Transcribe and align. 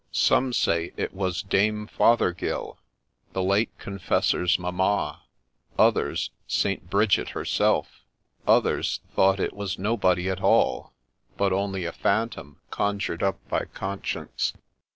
—Some 0.31 0.51
say 0.51 0.93
it 0.97 1.13
was 1.13 1.43
Dame 1.43 1.85
Fothergill, 1.85 2.79
the 3.33 3.43
late 3.43 3.69
confessor's 3.77 4.57
mamma; 4.57 5.21
others, 5.77 6.31
St. 6.47 6.89
Bridget 6.89 7.29
herself; 7.29 8.01
others 8.47 9.01
thought 9.15 9.39
it 9.39 9.53
was 9.53 9.77
nobody 9.77 10.27
at 10.27 10.41
all, 10.41 10.93
but 11.37 11.53
only 11.53 11.85
a 11.85 11.91
phantom 11.91 12.59
conjured 12.71 13.21
up 13.21 13.47
by 13.47 13.65
conscience. 13.65 14.53